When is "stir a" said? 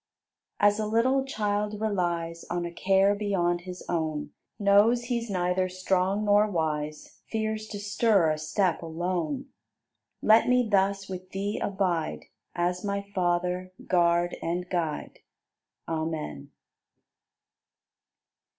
7.79-8.39